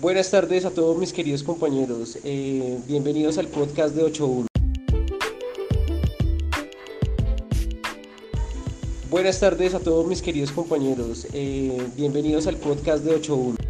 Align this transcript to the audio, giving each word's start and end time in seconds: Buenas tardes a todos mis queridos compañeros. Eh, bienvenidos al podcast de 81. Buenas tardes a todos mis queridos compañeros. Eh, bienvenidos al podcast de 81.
Buenas 0.00 0.30
tardes 0.30 0.66
a 0.66 0.70
todos 0.70 0.98
mis 0.98 1.10
queridos 1.10 1.42
compañeros. 1.42 2.18
Eh, 2.22 2.78
bienvenidos 2.86 3.38
al 3.38 3.46
podcast 3.46 3.94
de 3.94 4.02
81. 4.02 4.46
Buenas 9.08 9.40
tardes 9.40 9.72
a 9.72 9.80
todos 9.80 10.06
mis 10.06 10.20
queridos 10.20 10.52
compañeros. 10.52 11.26
Eh, 11.32 11.80
bienvenidos 11.96 12.46
al 12.46 12.56
podcast 12.56 13.04
de 13.04 13.14
81. 13.14 13.65